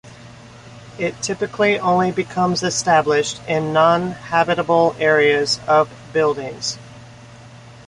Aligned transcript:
It 0.97 1.21
typically 1.21 1.77
only 1.77 2.11
becomes 2.11 2.63
established 2.63 3.39
in 3.47 3.71
non 3.71 4.13
habitable 4.13 4.95
areas 4.97 5.59
of 5.67 5.93
buildings. 6.11 6.79